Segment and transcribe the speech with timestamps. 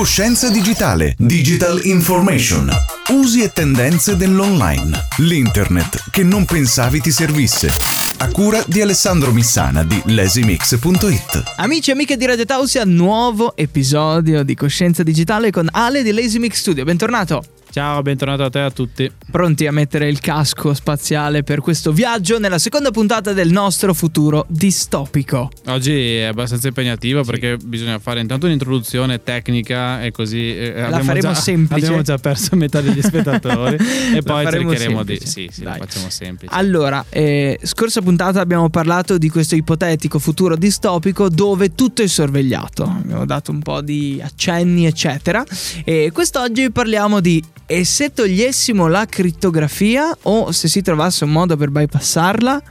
[0.00, 2.70] Coscienza digitale, digital information,
[3.10, 7.68] usi e tendenze dell'online, l'internet che non pensavi ti servisse.
[8.16, 11.52] A cura di Alessandro Missana di lasimix.it.
[11.56, 16.38] Amici e amiche di Radio Tausia, nuovo episodio di Coscienza digitale con Ale di Lazy
[16.38, 16.82] Mix Studio.
[16.84, 17.59] Bentornato.
[17.72, 19.12] Ciao, bentornato a te e a tutti.
[19.30, 24.44] Pronti a mettere il casco spaziale per questo viaggio nella seconda puntata del nostro futuro
[24.48, 25.52] distopico.
[25.66, 27.30] Oggi è abbastanza impegnativo sì.
[27.30, 31.84] perché bisogna fare intanto un'introduzione tecnica e così eh, la faremo già, semplice.
[31.84, 33.76] Abbiamo già perso metà degli spettatori
[34.16, 35.24] e poi cercheremo semplice.
[35.24, 35.78] di Sì, sì, Dai.
[35.78, 36.52] facciamo semplice.
[36.52, 42.82] Allora, eh, scorsa puntata abbiamo parlato di questo ipotetico futuro distopico dove tutto è sorvegliato.
[42.82, 45.44] Abbiamo dato un po' di accenni, eccetera.
[45.84, 51.56] E quest'oggi parliamo di e se togliessimo la crittografia o se si trovasse un modo
[51.56, 52.62] per bypassarla?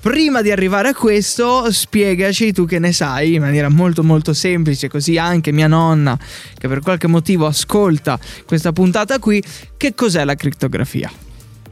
[0.00, 4.86] Prima di arrivare a questo, spiegaci tu che ne sai in maniera molto molto semplice,
[4.86, 6.16] così anche mia nonna,
[6.56, 9.42] che per qualche motivo ascolta questa puntata qui,
[9.76, 11.10] che cos'è la crittografia?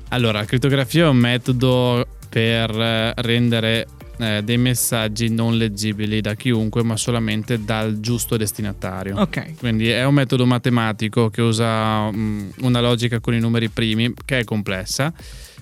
[0.09, 3.87] Allora, la crittografia è un metodo per eh, rendere
[4.19, 9.20] eh, dei messaggi non leggibili da chiunque, ma solamente dal giusto destinatario.
[9.20, 9.56] Ok.
[9.59, 14.41] Quindi è un metodo matematico che usa um, una logica con i numeri primi che
[14.41, 15.12] è complessa,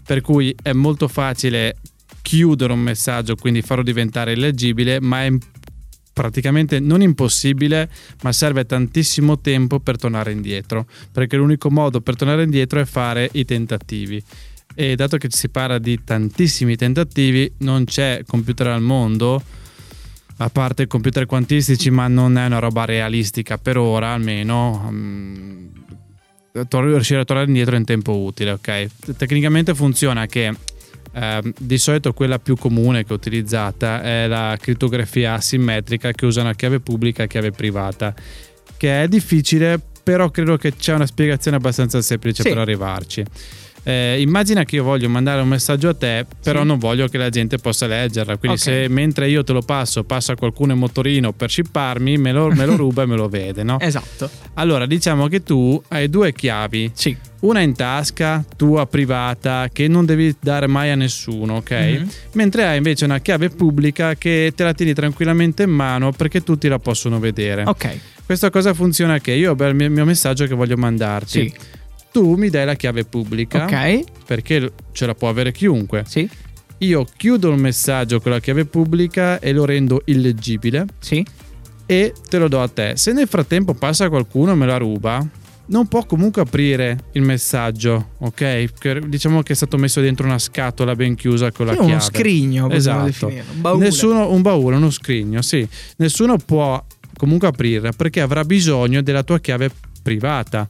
[0.04, 1.76] per cui è molto facile
[2.22, 5.32] chiudere un messaggio, quindi farlo diventare illeggibile, ma è
[6.12, 7.90] praticamente non impossibile,
[8.22, 13.28] ma serve tantissimo tempo per tornare indietro, perché l'unico modo per tornare indietro è fare
[13.32, 14.22] i tentativi
[14.74, 19.42] e dato che si parla di tantissimi tentativi, non c'è computer al mondo,
[20.38, 24.84] a parte computer quantistici, ma non è una roba realistica per ora almeno.
[24.88, 25.72] Um,
[26.52, 29.16] riuscire a tornare indietro in tempo utile, ok?
[29.16, 30.54] Tecnicamente funziona che
[31.12, 36.40] eh, di solito quella più comune che ho utilizzata è la crittografia asimmetrica che usa
[36.40, 38.14] una chiave pubblica e chiave privata,
[38.76, 42.48] che è difficile, però credo che c'è una spiegazione abbastanza semplice sì.
[42.48, 43.24] per arrivarci.
[43.84, 46.66] Eh, immagina che io voglio mandare un messaggio a te, però sì.
[46.66, 48.38] non voglio che la gente possa leggerla.
[48.38, 48.82] Quindi, okay.
[48.82, 52.64] se mentre io te lo passo, passa qualcuno in motorino per shipparmi, me lo, me
[52.64, 53.78] lo ruba e me lo vede, no?
[53.78, 54.30] Esatto.
[54.54, 56.90] Allora, diciamo che tu hai due chiavi.
[56.94, 57.16] Sì.
[57.40, 61.70] Una in tasca, tua privata, che non devi dare mai a nessuno, ok?
[61.72, 62.08] Mm-hmm.
[62.32, 66.68] Mentre hai invece una chiave pubblica che te la tieni tranquillamente in mano perché tutti
[66.68, 67.64] la possono vedere.
[67.66, 67.98] Ok.
[68.24, 71.28] Questa cosa funziona che io ho il mio messaggio che voglio mandarti.
[71.28, 71.82] Sì
[72.14, 73.64] tu mi dai la chiave pubblica.
[73.64, 74.04] Ok.
[74.24, 76.04] Perché ce la può avere chiunque.
[76.06, 76.30] Sì.
[76.78, 80.86] Io chiudo il messaggio con la chiave pubblica e lo rendo illeggibile.
[81.00, 81.26] Sì.
[81.86, 82.92] E te lo do a te.
[82.94, 85.26] Se nel frattempo passa qualcuno e me la ruba,
[85.66, 89.08] non può comunque aprire il messaggio, ok?
[89.08, 91.92] Diciamo che è stato messo dentro una scatola ben chiusa con la sì, chiave.
[91.94, 93.26] Uno scrigno, esatto.
[93.26, 93.84] Un baule.
[93.84, 95.66] Nessuno, un baule, uno scrigno, sì.
[95.96, 96.80] Nessuno può
[97.16, 99.68] comunque aprirla perché avrà bisogno della tua chiave
[100.00, 100.68] privata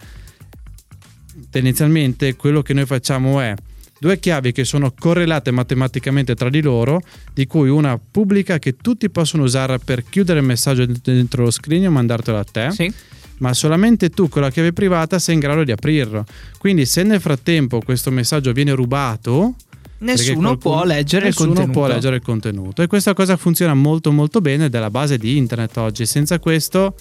[1.50, 3.54] tendenzialmente quello che noi facciamo è
[3.98, 7.00] due chiavi che sono correlate matematicamente tra di loro,
[7.32, 11.86] di cui una pubblica che tutti possono usare per chiudere il messaggio dentro lo scrigno
[11.86, 12.70] e mandartelo a te.
[12.70, 12.92] Sì.
[13.38, 16.24] Ma solamente tu con la chiave privata sei in grado di aprirlo.
[16.58, 19.54] Quindi, se nel frattempo questo messaggio viene rubato,
[19.98, 22.82] nessuno può leggere nessuno può leggere il contenuto.
[22.82, 26.06] E questa cosa funziona molto, molto bene ed è la base di internet oggi.
[26.06, 26.94] Senza questo,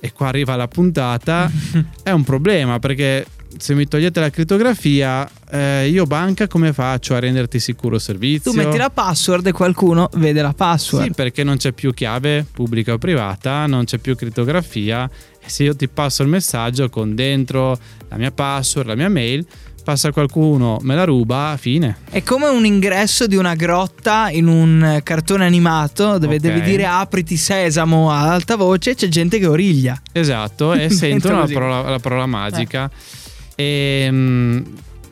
[0.00, 1.50] e qua arriva la puntata,
[2.02, 3.24] è un problema perché
[3.56, 8.50] se mi togliete la crittografia, eh, io banca come faccio a renderti sicuro servizio?
[8.50, 11.06] Tu metti la password e qualcuno vede la password.
[11.06, 15.08] Sì, perché non c'è più chiave pubblica o privata, non c'è più crittografia.
[15.42, 17.78] E se io ti passo il messaggio con dentro
[18.08, 19.46] la mia password, la mia mail,
[19.82, 21.96] passa qualcuno, me la ruba, fine.
[22.10, 26.38] È come un ingresso di una grotta in un cartone animato dove okay.
[26.38, 30.00] devi dire apriti sesamo ad alta voce e c'è gente che origlia.
[30.12, 32.90] Esatto, e sentono la parola, la parola magica.
[32.92, 33.28] Eh.
[33.60, 34.64] E um,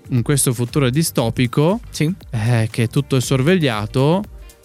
[0.08, 2.12] in questo futuro distopico, sì.
[2.30, 4.22] eh, che tutto è sorvegliato,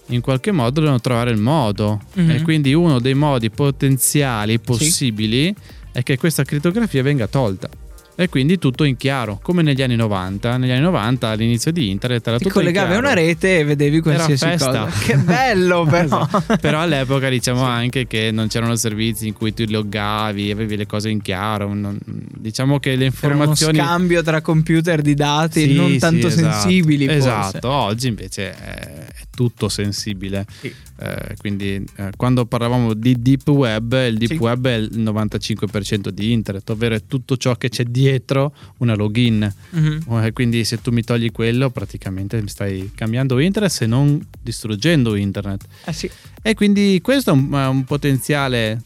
[0.07, 2.01] in qualche modo devono trovare il modo.
[2.17, 2.29] Mm-hmm.
[2.29, 5.73] E quindi uno dei modi potenziali possibili sì.
[5.91, 7.69] è che questa crittografia venga tolta
[8.15, 10.57] e quindi tutto in chiaro, come negli anni 90.
[10.57, 14.01] Negli anni 90 all'inizio di internet era Ti tutto collegavi a una rete e vedevi
[14.01, 14.85] qualsiasi cosa.
[15.03, 16.21] Che bello però.
[16.29, 16.57] esatto.
[16.57, 17.65] Però all'epoca diciamo sì.
[17.65, 21.97] anche che non c'erano servizi in cui tu loggavi, avevi le cose in chiaro, non,
[22.05, 26.39] diciamo che le informazioni Era uno scambio tra computer di dati sì, non tanto sì,
[26.39, 26.59] esatto.
[26.59, 28.92] sensibili Esatto, oggi invece è
[29.35, 30.45] tutto sensibile.
[30.59, 30.73] Sì.
[30.99, 36.31] Eh, quindi eh, quando parlavamo di deep web, il deep web è il 95% di
[36.31, 39.51] internet, ovvero è tutto ciò che c'è dietro una login.
[39.75, 40.29] Mm-hmm.
[40.33, 45.65] Quindi se tu mi togli quello, praticamente mi stai cambiando internet se non distruggendo internet.
[45.85, 46.09] Eh sì.
[46.41, 48.81] E quindi questo è un, un potenziale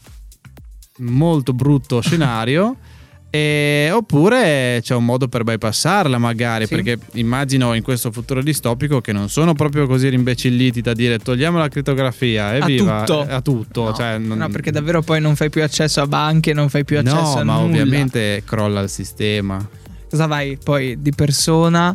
[0.98, 2.76] molto brutto scenario.
[3.30, 6.74] E, oppure c'è un modo per bypassarla, magari, Sì.
[6.74, 11.58] perché immagino in questo futuro distopico che non sono proprio così rimbecilliti da dire togliamo
[11.58, 13.20] la crittografia e A viva tutto.
[13.28, 13.84] a tutto.
[13.84, 16.84] No, cioè, non- no, perché davvero poi non fai più accesso a banche, non fai
[16.84, 17.64] più accesso No, a ma nulla.
[17.82, 19.66] ovviamente crolla il sistema.
[20.08, 21.94] Cosa vai poi di persona?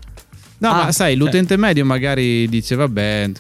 [0.60, 3.32] No, Ah, ma sai, cioè- l'utente medio magari dice vabbè,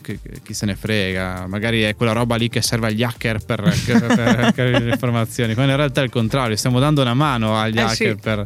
[0.43, 4.51] chi se ne frega, magari è quella roba lì che serve agli hacker per, per
[4.53, 7.81] capire le informazioni, quando in realtà è il contrario, stiamo dando una mano agli Eh,
[7.81, 8.15] hacker sì.
[8.21, 8.45] per...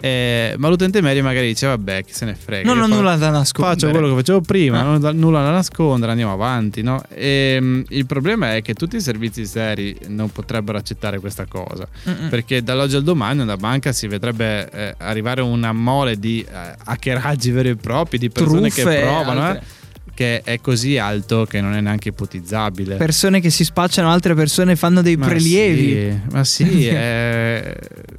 [0.00, 2.66] eh, ma l'utente medio magari dice vabbè, chi se ne frega.
[2.72, 3.74] Non ho fa- nulla da nascondere.
[3.78, 4.82] Faccio quello che facevo prima, Ah.
[4.82, 6.82] non ho da- nulla da nascondere, andiamo avanti.
[6.82, 7.02] No?
[7.14, 11.86] Ehm, il problema è che tutti i servizi seri non potrebbero accettare questa cosa.
[12.08, 12.28] Mm-mm.
[12.28, 17.50] Perché dall'oggi al domani una banca si vedrebbe eh, arrivare una mole di eh, hackeraggi
[17.50, 19.60] veri e propri, di persone Truffe, che provano, eh,
[20.14, 22.96] che è così alto che non è neanche ipotizzabile.
[22.96, 26.10] Persone che si spacciano, altre persone fanno dei Ma prelievi.
[26.10, 27.74] sì, ma sì, è,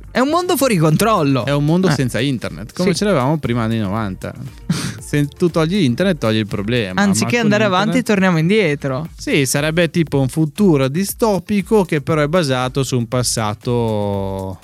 [0.09, 1.45] È un mondo fuori controllo.
[1.45, 1.91] è un mondo Eh.
[1.93, 2.97] senza internet, come Sì.
[2.97, 4.33] ce l'avevamo prima anni 90.
[5.11, 7.01] Se tu togli internet, togli il problema.
[7.01, 9.07] Anziché andare internet- avanti, torniamo indietro.
[9.17, 14.57] Sì, sarebbe tipo un futuro distopico che però è basato su un passato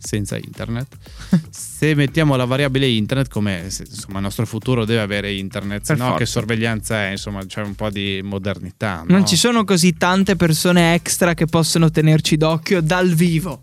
[0.00, 0.96] senza internet.
[1.50, 6.14] Se mettiamo la variabile internet, come insomma il nostro futuro deve avere internet, se no
[6.14, 9.04] che sorveglianza è, insomma c'è un po' di modernità.
[9.06, 9.26] Non no?
[9.26, 13.60] ci sono così tante persone extra che possono tenerci d'occhio dal vivo.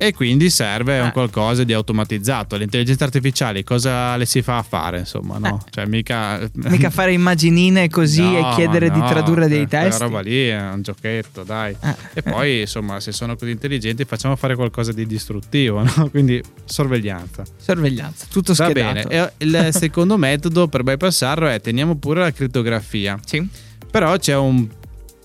[0.00, 1.00] E quindi serve Eh.
[1.00, 2.56] un qualcosa di automatizzato.
[2.56, 5.60] Le intelligenze artificiali cosa le si fa a fare, insomma, no?
[5.70, 6.48] Cioè mica...
[6.54, 10.02] Mica fare immaginine così No, e chiedere ma di no, tradurre dei eh, quella testi.
[10.04, 11.74] roba lì è un giochetto, dai.
[11.82, 16.08] Eh, E poi, insomma, se sono così intelligenti, facciamo fare qualcosa di distruttivo, no?
[16.10, 17.42] Quindi sorveglianza.
[17.60, 19.08] sorveglianza, tutto Va schedato.
[19.08, 19.32] bene.
[19.38, 23.18] E il secondo metodo per bypassarlo è teniamo pure la crittografia.
[23.26, 23.44] Sì.
[23.90, 24.64] Però c'è un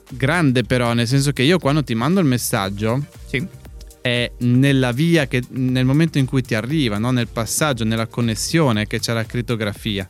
[0.10, 3.46] grande però, nel senso che io quando ti mando il messaggio Sì.
[4.04, 7.12] È nella via che nel momento in cui ti arriva, no?
[7.12, 10.08] nel passaggio, nella connessione che c'è la crittografia.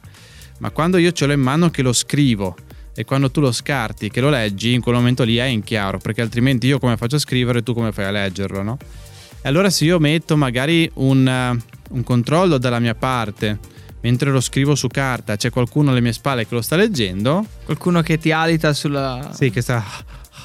[0.58, 2.56] Ma quando io ce l'ho in mano che lo scrivo
[2.96, 6.00] e quando tu lo scarti, che lo leggi, in quel momento lì è in chiaro,
[6.00, 8.78] perché altrimenti io come faccio a scrivere e tu come fai a leggerlo, no?
[9.44, 11.58] E allora se io metto magari un, eh,
[11.92, 13.60] un controllo dalla mia parte,
[14.02, 18.02] mentre lo scrivo su carta, c'è qualcuno alle mie spalle che lo sta leggendo, Qualcuno
[18.02, 19.30] che ti alita sulla.
[19.34, 19.84] sì, che sta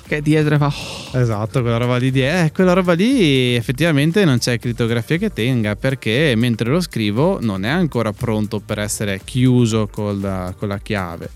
[0.08, 0.72] Che dietro e fa.
[1.12, 6.32] Esatto, quella roba lì, eh, quella roba lì effettivamente non c'è crittografia che tenga perché
[6.34, 11.28] mentre lo scrivo non è ancora pronto per essere chiuso col- con la chiave.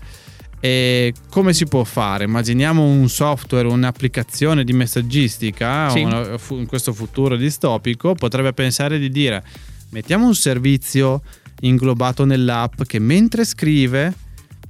[0.59, 2.23] E come si può fare?
[2.23, 6.01] Immaginiamo un software, un'applicazione di messaggistica Sì.
[6.01, 9.43] una- in questo futuro distopico potrebbe pensare di dire
[9.89, 11.21] mettiamo un servizio
[11.61, 14.11] inglobato nell'app che mentre scrive,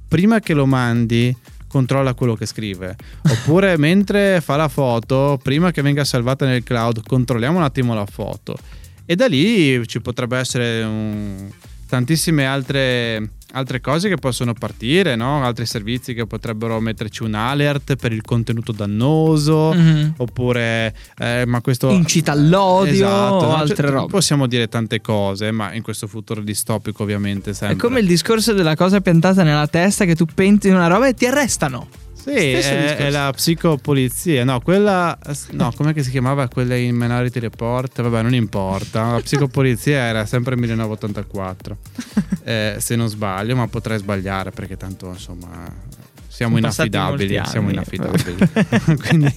[0.06, 1.34] prima che lo mandi,
[1.74, 2.94] controlla quello che scrive.
[3.28, 8.06] Oppure mentre fa la foto, prima che venga salvata nel cloud, controlliamo un attimo la
[8.06, 8.56] foto.
[9.04, 11.50] E da lì ci potrebbe essere un-
[11.88, 15.42] tantissime altre, altre cose che possono partire, no?
[15.42, 19.72] altri servizi che potrebbero metterci un alert per il contenuto dannoso.
[19.72, 20.14] Mhm.
[20.18, 23.56] Oppure, eh, ma questo Incita all'odio Esatto, o no?
[23.56, 24.10] altre Cioè, robe.
[24.10, 27.76] Possiamo dire tante cose, ma in questo futuro distopico, ovviamente, sempre.
[27.76, 31.14] È come il discorso della cosa piantata nella testa che tu penti una roba e
[31.14, 31.88] ti arrestano.
[32.24, 34.44] Sì, è, è la psicopolizia.
[34.44, 35.18] No, quella.
[35.50, 38.00] No, com'è che si chiamava quella in Minority Report?
[38.00, 39.12] Vabbè, non importa.
[39.12, 41.76] La psicopolizia era sempre 1984.
[42.44, 45.92] eh, se non sbaglio, ma potrei sbagliare perché tanto, insomma.
[46.26, 48.36] Siamo inaffidabili, siamo inaffidabili.
[49.06, 49.32] quindi,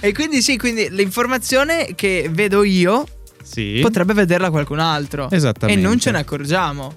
[0.00, 3.06] E quindi sì, quindi l'informazione che vedo io
[3.42, 5.30] sì, potrebbe vederla qualcun altro.
[5.30, 5.80] esattamente.
[5.80, 6.94] E non ce ne accorgiamo.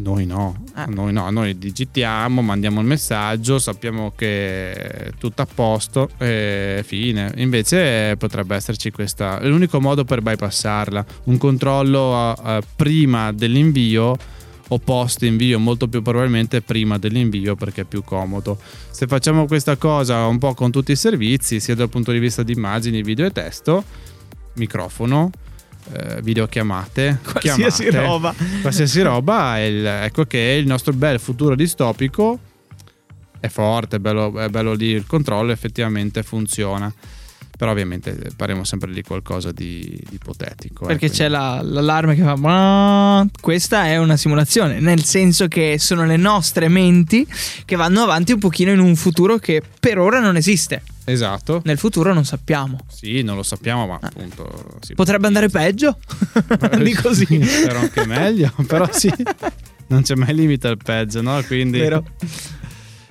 [0.00, 0.86] Noi no, Eh.
[0.88, 7.32] noi no, noi digitiamo, mandiamo il messaggio, sappiamo che è tutto a posto e fine.
[7.36, 12.34] Invece potrebbe esserci questa, è l'unico modo per bypassarla, un controllo
[12.76, 14.16] prima dell'invio
[14.70, 18.58] o post invio, molto più probabilmente prima dell'invio perché è più comodo.
[18.90, 22.42] Se facciamo questa cosa un po' con tutti i servizi, sia dal punto di vista
[22.42, 23.82] di immagini, video e testo,
[24.54, 25.30] microfono,
[25.92, 28.34] eh, videochiamate, Qualsiasi chiamate, roba.
[28.60, 32.38] qualsiasi roba, il- ecco che il nostro bel futuro distopico
[33.40, 36.92] è forte, è bello, è bello lì, il controllo effettivamente funziona.
[37.58, 40.84] Però ovviamente parliamo sempre di qualcosa di, di ipotetico.
[40.84, 43.26] eh, Perché quindi- c'è la- l'allarme che fa.
[43.40, 47.26] Questa è una simulazione, nel senso che sono le nostre menti
[47.64, 50.82] che vanno avanti un pochino in un futuro che per ora non esiste.
[51.10, 51.60] Esatto.
[51.64, 52.78] Nel futuro non sappiamo.
[52.88, 54.76] Sì, non lo sappiamo, ma appunto...
[54.80, 55.98] si può Potrebbe andare peggio?
[56.82, 57.24] Di così.
[57.26, 59.12] Sì, Spero anche meglio, però sì.
[59.88, 61.42] Non c'è mai limite al peggio, no?
[61.46, 61.78] Quindi...
[61.78, 62.04] Vero?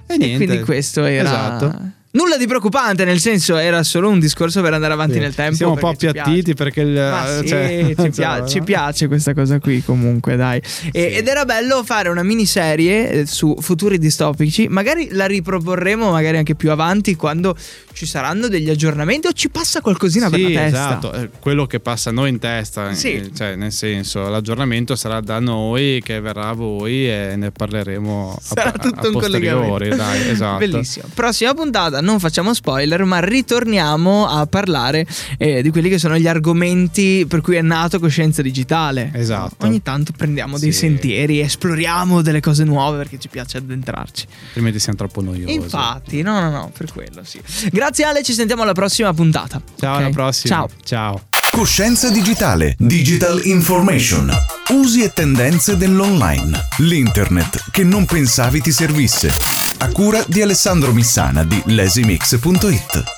[0.07, 0.45] E E niente.
[0.45, 1.29] quindi questo era.
[1.29, 1.91] Esatto.
[2.17, 5.19] Nulla di preoccupante, nel senso era solo un discorso per andare avanti Sì.
[5.19, 5.55] nel tempo.
[5.55, 8.47] Siamo un po' appiattiti perché il, Ma sì, cioè, ci, pia- no?
[8.47, 10.59] ci piace questa cosa qui comunque, dai.
[10.91, 16.37] E- Ed era bello fare una miniserie eh, su futuri distopici, magari la riproporremo magari
[16.37, 17.55] anche più avanti quando
[17.93, 20.77] ci saranno degli aggiornamenti o ci passa qualcosina per Sì, la testa.
[20.87, 23.13] esatto, eh, quello che passa a noi in testa, Sì.
[23.13, 28.35] eh, cioè nel senso l'aggiornamento sarà da noi che verrà a voi e ne parleremo
[28.35, 29.95] a, Sarà a- tutto a un collegamento.
[29.95, 30.57] dai, esatto.
[30.57, 31.05] Bellissimo.
[31.13, 35.05] Prossima puntata, non facciamo spoiler, ma ritorniamo a parlare
[35.37, 39.11] eh, di quelli che sono gli argomenti per cui è nato Coscienza Digitale.
[39.13, 39.65] Esatto.
[39.65, 40.79] Ogni tanto prendiamo dei Sì.
[40.79, 44.25] sentieri, esploriamo delle cose nuove perché ci piace addentrarci.
[44.47, 45.53] Altrimenti siamo troppo noiosi.
[45.53, 47.41] Infatti, no, no, no, per quello sì.
[47.71, 49.61] Grazie Ale, ci sentiamo alla prossima puntata.
[49.77, 49.99] Ciao, Ok?
[50.01, 50.55] alla prossima.
[50.55, 50.69] Ciao.
[50.83, 51.21] Ciao.
[51.51, 54.31] Coscienza digitale, digital information,
[54.73, 59.66] usi e tendenze dell'online, l'internet che non pensavi ti servisse.
[59.79, 63.16] A cura di Alessandro Missana di lesimix.it.